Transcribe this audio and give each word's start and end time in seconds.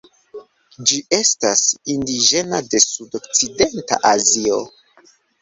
Ĝi 0.91 0.95
estas 1.17 1.61
indiĝena 1.97 2.63
de 2.73 2.81
sudokcidenta 2.85 4.01
Azio. 4.15 4.59